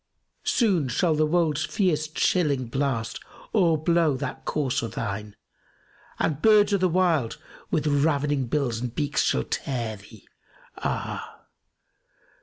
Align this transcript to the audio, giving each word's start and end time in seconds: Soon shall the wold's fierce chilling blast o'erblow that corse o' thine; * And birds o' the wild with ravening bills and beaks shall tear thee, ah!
Soon 0.47 0.87
shall 0.87 1.13
the 1.13 1.27
wold's 1.27 1.63
fierce 1.63 2.07
chilling 2.07 2.65
blast 2.65 3.19
o'erblow 3.53 4.17
that 4.17 4.45
corse 4.45 4.81
o' 4.81 4.87
thine; 4.87 5.35
* 5.79 6.19
And 6.19 6.41
birds 6.41 6.73
o' 6.73 6.77
the 6.77 6.89
wild 6.89 7.37
with 7.69 7.85
ravening 7.85 8.47
bills 8.47 8.79
and 8.81 8.95
beaks 8.95 9.21
shall 9.21 9.43
tear 9.43 9.97
thee, 9.97 10.27
ah! 10.79 11.41